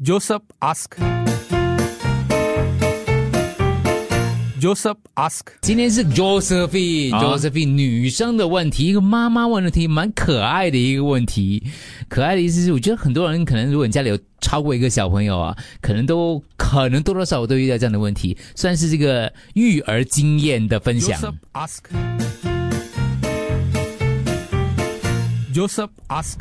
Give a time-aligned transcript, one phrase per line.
[0.00, 0.96] Joseph ask.
[4.60, 5.48] Joseph ask.
[5.60, 11.64] 今天是 Josephine，Josephine、女生的问题，一个妈妈问的题，蛮可爱的一个问题。
[12.08, 21.20] 可爱的意思是，我觉得很多人可能，如果你家里有超过一个小朋友啊，可能都可能多多少少都遇到这样的问题，算是这个育儿经验的分享。
[21.20, 21.80] Joseph ask.
[25.52, 26.38] Joseph ask.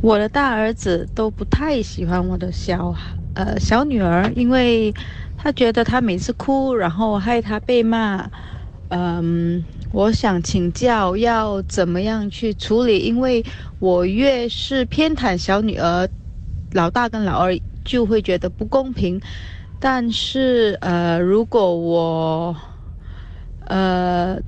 [0.00, 2.94] 我的大儿子都不太喜欢我的小
[3.34, 4.92] 呃小女儿，因为
[5.36, 8.30] 他觉得她每次哭，然后害她被骂。
[8.88, 13.44] 嗯，我想请教要怎么样去处理，因为
[13.78, 16.08] 我越是偏袒小女儿，
[16.72, 19.20] 老大跟老二就会觉得不公平。
[19.78, 22.56] 但是呃，如果我
[23.66, 24.40] 呃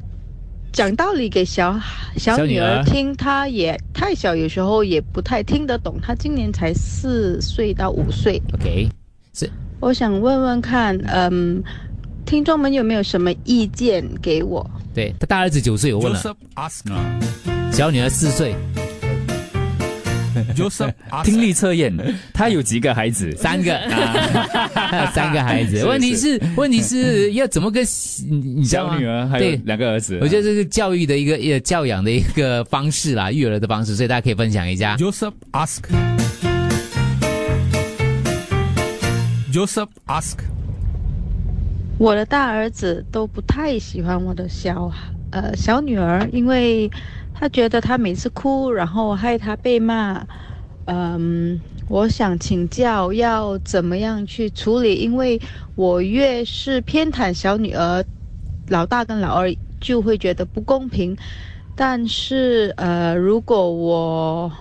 [0.72, 1.78] 讲道理给小
[2.16, 2.78] 小女小女儿。
[2.78, 6.00] 儿听，她也太小，有时候也不太听得懂。
[6.02, 8.88] 她今年才四岁到五岁，OK，
[9.34, 9.50] 是。
[9.80, 11.62] 我想问问看，嗯，
[12.24, 14.68] 听众们有没有什么意见给我？
[14.94, 16.20] 对他大儿子九岁，我问了。
[17.72, 18.54] 小女儿四岁，
[20.54, 20.92] Joseph
[21.24, 21.92] 听力测验，
[22.32, 23.30] 他有几个孩子？
[23.36, 23.78] 三个，
[24.74, 25.78] 他有三个孩子。
[25.78, 27.84] 是问题是，问题是要怎么跟
[28.28, 30.18] 你你知道吗小女儿还有对两个儿子。
[30.20, 34.96] 我觉得这是教育的一个一个教养的一个方式啦，育儿的方式，所以大家可以分享一下。
[34.96, 35.80] Joseph ask.
[39.52, 40.38] Joseph ask.
[41.98, 44.90] 我的大儿子都不太喜欢我的小
[45.30, 46.90] 呃小女儿，因为
[47.42, 50.24] 他觉得他每次哭，然后害他被骂。
[50.84, 55.40] 嗯，我想请教要怎么样去处理，因为
[55.74, 58.04] 我越是偏袒小女儿，
[58.68, 61.16] 老大跟老二就会觉得不公平。
[61.74, 64.52] 但是呃，如果我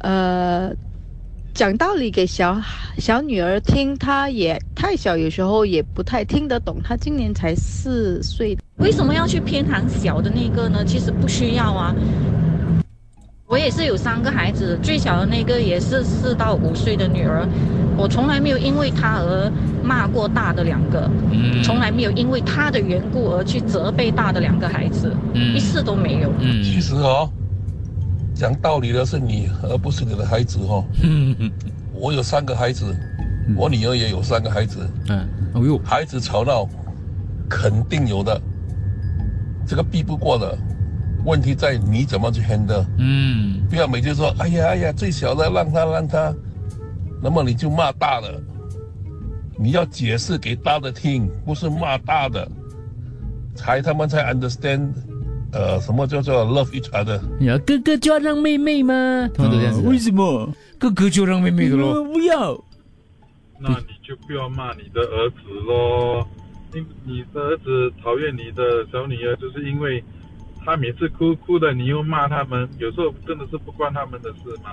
[0.00, 0.70] 呃
[1.54, 2.60] 讲道理给小
[2.98, 6.82] 小女儿听，她也太小，有时候也不太听得懂。
[6.82, 10.84] 她今年才四岁，为什么要去偏袒小的那个呢？
[10.84, 11.94] 其实不需要啊。
[13.46, 17.46] 我也是有三个孩子，最小的那个也是四到五岁的女儿，
[17.96, 19.52] 我从来没有因为她而
[19.82, 26.32] 骂过大的两个，嗯从来没有因为她的缘故而去责备大的两个孩子，嗯一次都没有。
[26.38, 27.28] 嗯其实哦，
[28.34, 30.84] 讲道理的是你，而不是你的孩子哦。
[31.02, 31.50] 嗯
[31.92, 32.94] 我有三个孩子，
[33.56, 36.68] 我女儿也有三个孩子，嗯，哎呦，孩子吵闹
[37.48, 38.40] 肯定有的，
[39.70, 40.58] 这个避不过的。
[41.24, 46.34] 问题在你怎么去 handle，嗯不要每次说哎呀哎呀最小的让他让他，
[47.22, 48.42] 那么你就骂大的，
[49.56, 52.50] 你要解释给大的听，不是骂大的，
[53.54, 54.92] 才他们才 understand，
[55.52, 57.20] 呃，什么叫做 love each other。
[57.38, 59.30] 你要哥哥就要让妹妹吗？
[59.32, 59.88] 他们都这样子的。
[59.88, 60.52] 为什么？
[60.80, 62.02] 哥哥就让妹妹的咯。
[62.02, 62.58] 不要。
[63.60, 65.36] 那你就不要骂你的儿子
[65.68, 66.26] 喽。
[66.72, 70.02] 因你的儿子讨厌你的小女儿，就是因为
[70.64, 74.70] 他每次哭哭的，你又骂他们，有时候真的是不关他们的事嘛。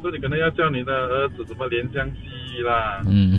[0.00, 3.38] 所以你可能要教你的儿子怎么怜香惜玉啦，嗯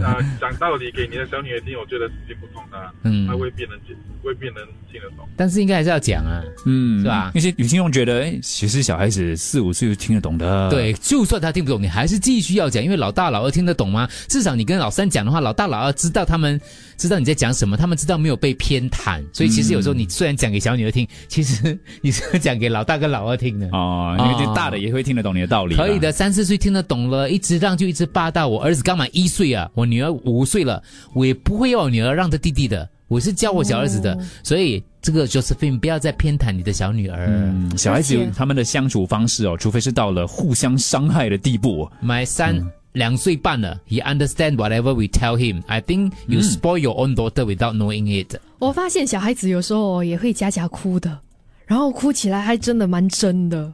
[0.00, 4.58] 啊，讲道理给你的小女儿听，我觉得是听不通的，嗯他，未必能听未必能
[4.92, 5.28] 听得懂。
[5.36, 6.40] 但是应该还是要讲啊。
[6.66, 10.70] 嗯，是吧有些有听众觉得，哎，其实小孩子四五岁就听得懂的。
[10.70, 14.08] 对，就算他听不懂，你还是继续要讲，因为老大老二听得懂吗？
[14.28, 16.60] 至少你跟老三讲的话，老大老二知道他们
[16.96, 19.20] 知道你在讲什么，他们知道没有被偏袒。
[19.32, 21.04] 所以其实有时候你虽然讲给小女儿听，
[21.34, 23.68] 其实你是讲给老大跟老二听的。
[23.72, 25.74] 哦，因为这大的也会听得懂你的道理。
[25.74, 25.98] 可以。
[25.98, 28.46] 的，三四岁听得懂了，一直让就一直霸道。
[28.46, 30.80] 我儿子刚满一岁啊，我女儿五岁了，
[31.12, 37.26] 我也不会要我女儿让着弟弟的，我是教我小儿子的，所以这个 Josephine 不要再偏袒你的小女儿。
[37.28, 41.90] 嗯，小孩子他们的相处方式哦，除非是到了互相伤害的地步。
[42.00, 45.62] My son、两岁半了，he understand whatever we tell him.
[45.66, 48.36] I think you spoil your own daughter without knowing it.
[48.60, 51.18] 我发现小孩子有时候也会假假哭的，
[51.66, 53.72] 然后哭起来还真的蛮真的。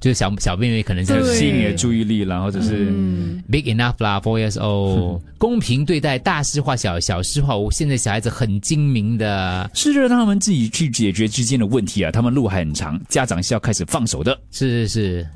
[0.00, 7.68] 就是小小妹妹可能就是吸引你的注意力啦，或者是嗯，big enough 啦，four years old，、 公平对待，大事化小，小事化无。
[7.68, 12.12] 现在小孩子很精明的，试着让他们自己去解决之间的问题啊。
[12.12, 14.38] 他们路还很长，家长是要开始放手的。
[14.52, 15.26] 是是是，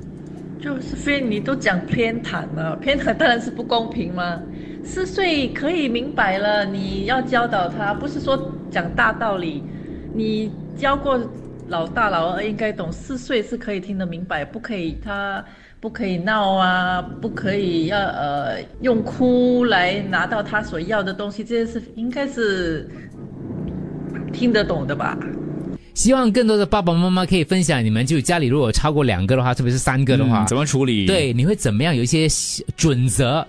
[0.61, 4.39] 就是非你都讲偏袒了，偏袒当然是不公平嘛。
[4.85, 9.61] 四岁可以明白了，你要教导他，不是说讲大道理。
[10.15, 11.19] 你教过
[11.67, 15.43] 老大老二应该懂，四岁是可以听得明白，不可以他
[15.79, 22.89] 不可以闹啊，不可以要呃用哭来拿到他所要的东西，这些是应该是
[24.31, 25.17] 听得懂的吧？
[25.93, 31.05] 希望更多的爸爸妈妈可以分享，你们就家里如果超过两个的话，特别是三个的话，嗯怎么处理？
[31.05, 31.95] 对，你会怎么样？
[31.95, 32.27] 有一些
[32.75, 33.45] 准则，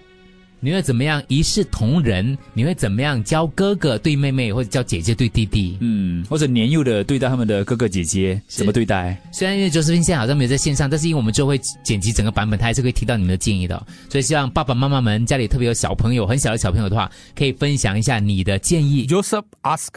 [0.64, 2.38] 你会怎么样一视同仁？
[2.55, 5.76] 你会怎么样教哥哥对妹妹，或者教姐姐对弟弟？
[5.82, 9.14] 嗯，或者年幼的对待他们的哥哥姐姐怎么对待？
[9.31, 13.87] 虽然因为 Josephine 现在好像没有在线上，但是因为我们之后会剪辑整个版本，他还是会提到你们的建议的。
[14.08, 19.06] 所以希望爸爸妈妈们家里特别有小朋友、很小的小朋友的话，可以分享一下你的建议。
[19.06, 19.90] Joseph ask.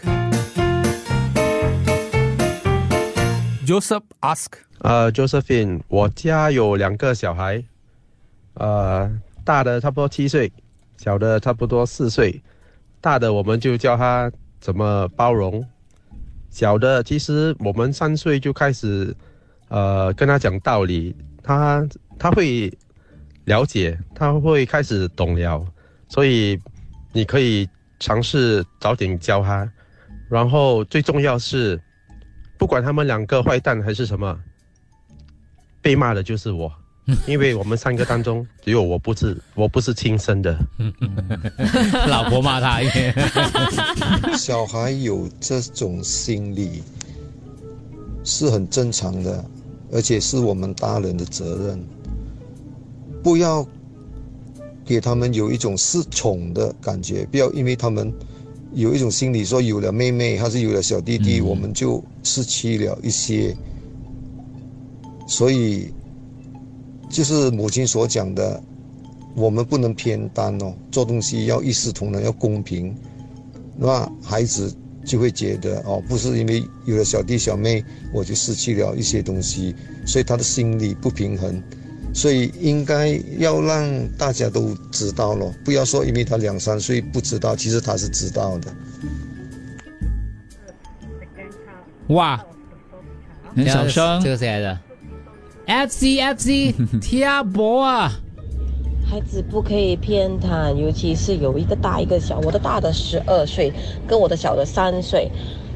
[3.65, 4.47] Joseph ask.
[4.79, 7.63] 呃，Josephine，我家有两个小孩，
[8.55, 9.09] 呃，
[9.47, 10.51] 大的差不多七岁，
[10.97, 12.43] 小的差不多四岁。
[12.99, 14.29] 大的我们就教他
[14.59, 15.65] 怎么包容，
[16.49, 19.15] 小的其实我们三岁就开始，
[19.69, 21.87] 呃，跟他讲道理，他
[22.19, 22.69] 他会
[23.45, 25.65] 了解，他会开始懂了，
[26.09, 26.59] 所以
[27.13, 27.69] 你可以
[28.01, 29.71] 尝试早点教他，
[30.29, 31.81] 然后最重要是，
[32.57, 34.37] 不管他们两个坏蛋还是什么。
[35.81, 36.69] 被骂的就是我，
[37.25, 40.57] 因为我们三个当中 只有我不是我不是亲生的。
[42.07, 42.81] 老婆骂他，
[44.37, 46.83] 小孩有这种心理
[48.23, 49.43] 是很正常的，
[49.91, 51.83] 而且是我们大人的责任。
[53.23, 53.65] 不要
[54.85, 58.13] 给他们有一种失宠的感觉，不要因为他们
[58.73, 63.55] 有一种心理说有了妹妹还是有了小弟弟，我们就失去了一些。
[65.27, 65.91] 所以，
[67.09, 68.61] 就是母亲所讲的，
[69.35, 72.95] 我们不能偏担哦，做东西要一视同仁，要公平。
[73.77, 74.75] 那孩子
[75.05, 79.75] 就会觉得哦，不是因为有了小弟小妹，我就失去了一些东西，
[80.05, 81.61] 所以他的心理不平衡。
[82.13, 88.73] 所以应该要让大家都知道了，不要说因为他两三岁不知道，其实他是知道的。
[92.07, 92.43] 哇，
[93.53, 94.79] 很小声这个谁来的
[95.67, 98.11] ？FC FC 贴博啊！
[99.09, 102.39] 孩子不可以偏袒，尤其是有一个大一个小。
[102.39, 103.71] 我的大的十二岁，
[104.07, 105.31] 跟我的小的三岁。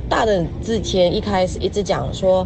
[0.09, 2.45] 大的之前一开始一直讲说，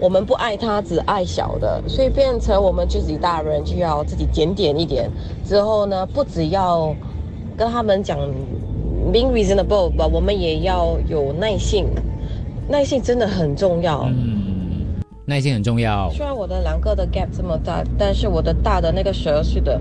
[0.00, 5.08] 我们不爱他，只爱小的，所以变成我们自己大人就要自己检点一点。
[5.44, 6.94] 之后呢，不只要
[7.56, 8.18] 跟他们讲
[9.12, 11.86] being reasonable，吧，我们也要有耐性。
[12.68, 14.02] 耐性真的很重要。
[14.08, 14.37] 嗯，
[15.28, 16.10] 耐心很重要。
[16.10, 19.78] 虽然我的两个的 gap 这么大，但是我的大的那个十二岁的，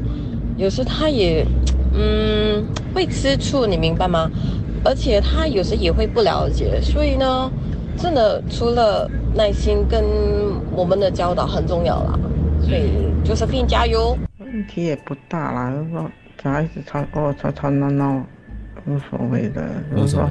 [0.57, 1.45] 有时他也，
[1.93, 4.29] 嗯，会吃醋，你明白吗？
[4.83, 7.49] 而且他有时也会不了解，所以呢，
[7.97, 10.03] 真的除了耐心跟
[10.75, 12.19] 我们的教导很重要啦。
[12.61, 14.17] 所以 Josephine 加油。
[14.39, 16.11] 问题也不大啦，就是说
[16.43, 18.21] 小孩子吵哦吵吵闹闹，
[18.85, 19.65] 无所谓的，
[19.95, 20.29] 就是说。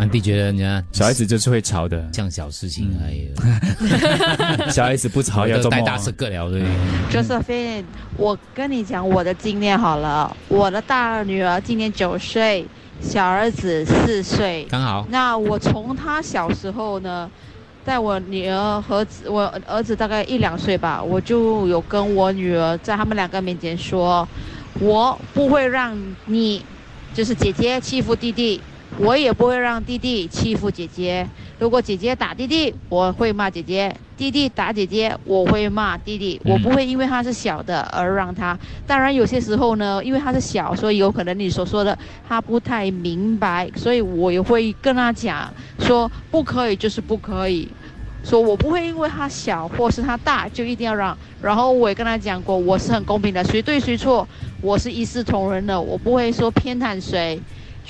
[0.00, 3.30] 安迪觉得，你看小孩子就是会吵的，像小事情而已。
[4.72, 6.62] 小孩子不吵要带大事各聊对。
[7.12, 7.84] Josephine，
[8.16, 12.66] 我跟你讲我的经验好了，我的大女儿今年九岁，
[13.02, 15.06] 小儿子四岁，刚好。
[15.10, 17.30] 那我从他小时候呢，
[17.84, 24.26] 在我女儿和我儿子大概一两岁吧，我就有跟我女儿在他们两个面前说，
[24.78, 25.94] 我不会让
[26.24, 26.64] 你，
[27.12, 28.58] 就是姐姐欺负弟弟。
[29.02, 31.26] 我也不会让弟弟欺负姐姐。
[31.58, 36.38] 如果姐姐打弟弟，我会骂姐姐；弟弟打姐姐，我会骂弟弟。
[36.44, 38.58] 我不会因为他是小的而让他。
[38.86, 41.96] 当然，有些时候呢，因为他是小，所以有可能你所说的
[42.28, 47.66] 他不太明白，所以我也会跟他讲说不可以就是不可以。
[48.22, 51.16] 说我不会因为他小或是他大就一定要让。
[51.40, 54.28] 然后我也跟他讲过，我是很公平的，谁对谁错，
[54.60, 57.40] 我是一视同仁的，我不会说偏袒谁。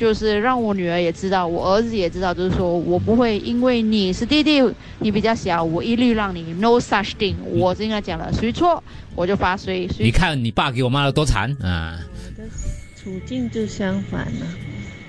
[0.01, 4.63] 就是让我女儿也知道，我儿子也知道，就是说我不会因为你是弟弟，
[5.01, 7.35] 你比较小，我一律让你 no such thing。
[7.45, 8.83] 我是应该讲了，谁错
[9.15, 9.87] 我就罚谁。
[9.99, 12.01] 你看你爸给我骂的多惨啊！
[12.01, 12.49] 我的
[12.97, 14.47] 处境就相反了，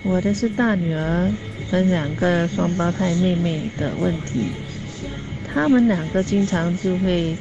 [0.04, 1.32] 我的是大女儿
[1.72, 4.42] 跟两个双胞胎妹妹的问题，
[5.48, 7.34] 他们两个经常就会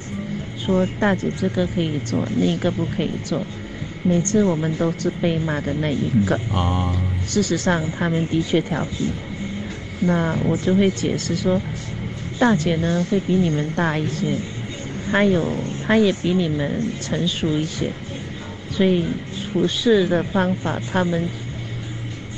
[0.57, 3.45] 说大姐这个可以做，那个不可以做。
[4.03, 7.23] 每次我们都是被骂的那一个啊、嗯。
[7.23, 9.15] 事实上，他们的确调皮。
[9.99, 11.63] 那我就会解释说，
[12.39, 14.43] 大姐呢会比你们大一些，
[15.05, 17.95] 她有，她也比你们成熟一些，
[18.69, 21.31] 所以处事的方法他们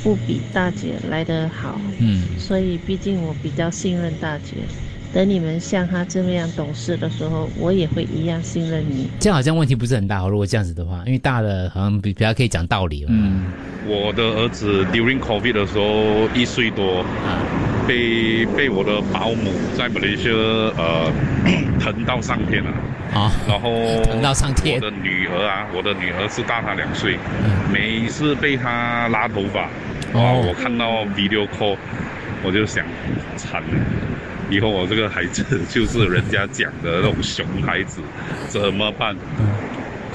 [0.01, 1.95] 不比大姐来得好。
[1.99, 2.37] 嗯。
[2.37, 4.69] 所以，毕竟我比较信任大姐。
[5.13, 9.07] 等你们像他这么样懂事的时候，我也会一样信任你。
[9.19, 10.27] 这样好像问题不是很大哦。
[10.27, 13.09] 如果这样子的话，因为大的好像比比较可以讲道理了。
[13.11, 13.45] 嗯，
[13.85, 17.05] 我的儿子 during COVID 的时候一岁多，
[17.87, 21.11] 被被我的保姆在马来西亚呃
[21.79, 22.71] 疼到上天了
[23.13, 23.69] 啊，然后
[24.05, 27.17] 疼到上天我的女儿啊，我的女儿是大他两岁，
[27.71, 29.69] 每次被他拉头发，
[30.13, 31.77] 哇，哦我看到 video call，
[32.43, 32.83] 我就想
[33.37, 33.67] 惨了。
[34.49, 38.01] 以后我这个孩子就是人家讲的那种熊孩子，
[38.47, 39.15] 怎么办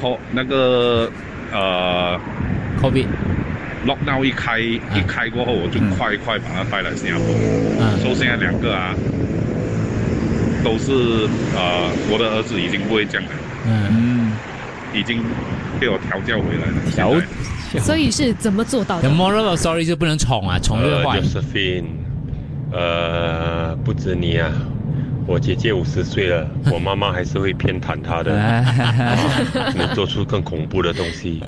[0.00, 1.10] ？call 那个
[1.52, 2.18] 呃
[2.80, 3.06] COVID
[3.86, 7.26] lockdown 一开一开过后，我就快快把他带来新加坡。
[7.80, 8.94] 嗯所以现在两个啊，
[10.64, 10.92] 都是
[11.56, 13.34] 呃，我的儿子已经不会这样了，
[13.66, 14.32] 嗯，
[14.94, 15.22] 已经
[15.80, 16.74] 被我调教回来了。
[16.94, 17.14] 调
[17.80, 21.20] 所以是怎么做到 The 的？moral of story 就不能宠啊，宠越坏
[22.72, 24.52] 呃，不止你啊，
[25.26, 28.32] 我姐姐五十岁了，我妈妈还是会偏袒她的，
[29.76, 31.42] 能做出更恐怖的东西，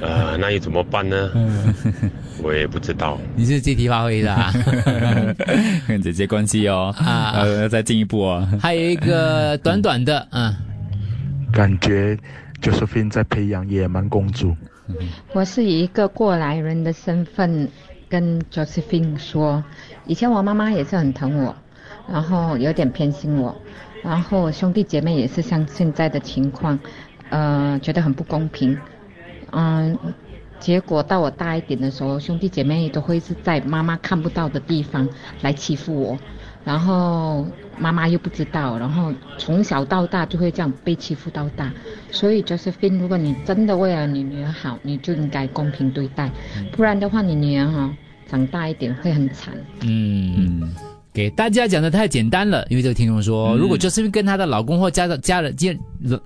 [0.00, 1.30] 呃，那又怎么办呢？
[2.42, 3.18] 我也不知道。
[3.34, 4.52] 你是借题发挥的啊。
[5.88, 8.46] 跟姐姐关系哦，啊呃，再进一步哦。
[8.60, 10.54] 还有一个短短的，嗯，
[11.52, 12.16] 感觉
[12.62, 14.54] Josephine 在培养野蛮公主。
[15.32, 17.66] 我是以一个过来人的身份
[18.08, 19.64] 跟 Josephine 说，
[20.06, 21.54] 以前我妈妈也是很疼我，
[22.08, 23.54] 然后有点偏心我，
[24.02, 26.78] 然后兄弟姐妹也是像现在的情况，
[27.30, 28.78] 呃，觉得很不公平，
[29.52, 29.98] 嗯，
[30.60, 35.08] 结果到我大一点的时候，兄弟姐妹都会是在妈妈看不到的地方
[35.40, 36.18] 来欺负我，
[36.64, 37.46] 然后
[37.78, 41.70] 妈妈又不知道，然后从小到大就会这样被欺负到大。
[42.10, 46.30] 所以就是斌如果你真的为了你女儿好，你就应该公平对待，
[46.72, 47.94] 不然的话，你女儿哈、
[48.26, 49.54] 长大一点会很惨。
[49.82, 50.74] 嗯，
[51.14, 55.72] 给大家讲的太简单了，因为这个听众说，如果 Josephine 跟她的老公或家的家人、家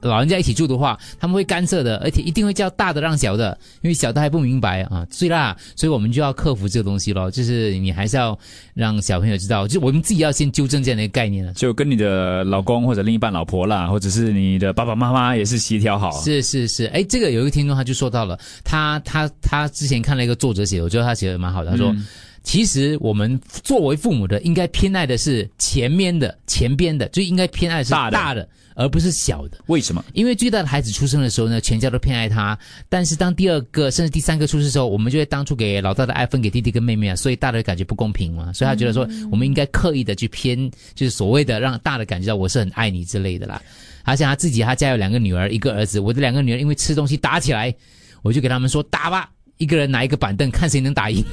[0.00, 8.36] 老人家一起住的话，他们会干涉的，而且一定会叫大的让小的，因为小的还不明白啊，所以啦，所以我们就要克服这个东西咯，就是你还是要
[8.72, 11.52] 让小朋友知道，就我们自己要先纠正这样的一个概念了。
[11.52, 16.10] 就跟你的老公或者另一半老婆啦，或者是你的爸爸妈妈也是协调好。
[16.22, 21.92] 是是是，哎，这个有一个听众他就说到了，他他他之前看了一个作者写的，我觉得他写的蛮好的，他说。
[21.92, 22.06] 嗯
[22.48, 29.58] 其实我们作为父母的，应该偏爱的是前面的、前边的，就应该偏爱的是大的大的，而不是小的。
[29.66, 30.02] 为什么？
[30.14, 43.60] 因为最大的孩子出生的时候呢，全家都偏爱他，但是当第二个甚至第三个出生的时候，我们就会当初给老大的爱分给弟弟跟妹妹啊，所以大的感觉不公平嘛，所以他觉得说，我们应该刻意的去偏，就是所谓的让大的感觉到我是很爱你之类的啦。
[44.04, 47.74] 而且他自己，他家有两个女儿，一个儿子，我的两个女儿因为吃东西打起来，
[48.22, 49.28] 我就给他们说打吧。
[49.58, 51.24] 一个人拿一个板凳，看谁能打赢，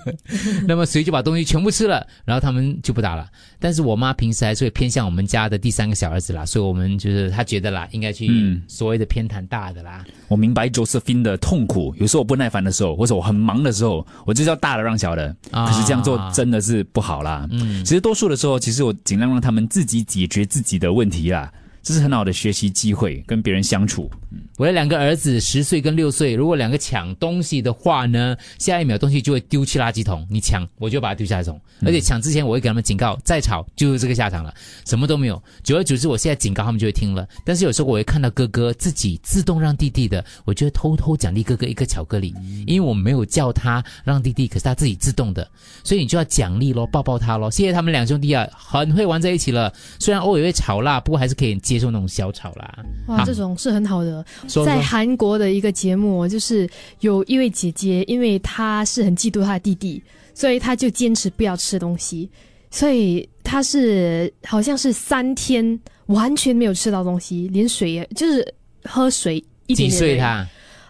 [0.66, 3.28] 那么谁就把东西全部吃了，然后他们就不打了。
[3.58, 10.04] 但是我妈平时还是会偏向我们家的第三个小儿子啦，所以我们就是她觉得啦，应该去嗯所谓的偏袒大的啦。
[10.28, 15.34] 我明白 Josephine 的痛苦，有时候我不耐烦的时候，或者我很忙的时候，我就叫大的让小的。
[15.50, 17.46] 啊可是这样做真的是不好啦。
[17.50, 21.52] 嗯其实多数的时候，其实我尽量让他们自己解决自己的问题啦，
[21.86, 24.10] 这是很好的学习机会，跟别人相处。
[24.58, 34.52] 我的两个儿子十岁跟六岁，如果两个抢东西的话呢，下一秒东西就会丢去垃圾桶，你抢我就把它丢下垃圾桶，而且抢之前我会给他们警告，再吵就是这个下场了，
[34.84, 35.40] 什么都没有。
[35.62, 42.34] 久而久之，我现在警告他们就会听了，但是有时候我会看到哥哥自己自动让弟弟的，我就会偷偷奖励哥哥一个巧克力，
[42.66, 45.48] 因为我没有叫他让弟弟，可是他自己自动的，
[45.84, 47.48] 所以你就要奖励咯，抱抱他咯。
[47.48, 52.84] 谢谢他们两兄弟啊，很会玩在一起了，虽然偶尔会吵啦，不过还是可以接受那种小吵啦。
[53.08, 54.24] 哇，这种是很好的。
[54.48, 56.68] 说在韩国的一个节目，就是
[57.00, 60.02] 有一位姐姐，因为她是很嫉妒她的弟弟，
[60.34, 62.28] 所以她就坚持不要吃东西，
[62.70, 68.54] 所以她是好像是三天完全没有吃到东西，连水也就是
[68.84, 69.90] 喝水一点点。
[69.90, 70.46] 几岁他？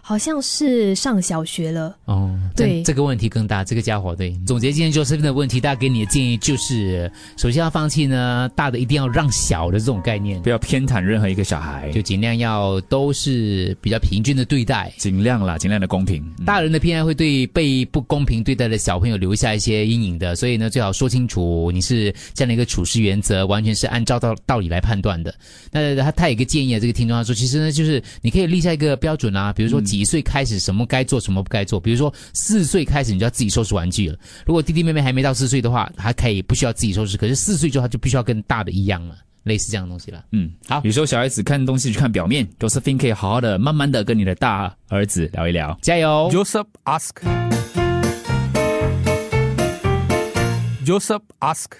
[0.07, 1.93] 好像是上小学了。
[2.05, 3.61] 哦，对这个问题更大。
[3.61, 16.23] 这个家伙对，总结今天 Josephine 的问题，大家给你的建议就是，首先要放弃呢，大的一定要让小的这种概念，不要偏袒任何一个小孩，就尽量要都是比较平均的对待，尽量啦，尽量的公平。
[16.39, 25.35] 嗯大人的偏爱会对被不公平对待的小朋友留下一些阴影的，所以呢，最好说清楚你是这样的一个处事原则，完全是按照道道理来判断的。
[25.69, 34.17] 那他他有一个建议啊，这个听众他说，其实呢，就是你可以立下一个标准啊，比如说几岁开始什么该做，什么不该做，比如说四岁开始你就要自己收拾玩具了。
[34.45, 39.15] 如果弟弟妹妹还没到四岁的话，还可以不需要自己收拾，可是四岁之后他就必须要跟大的一样了。
[39.43, 40.81] 类似这样的东西了，嗯，好。
[40.83, 46.29] 有时候小孩子看东西去看表面，Josephine 可以好好的、慢慢的跟你的大儿子聊一聊，加油。
[46.33, 47.11] Joseph ask.
[50.85, 51.77] Joseph ask.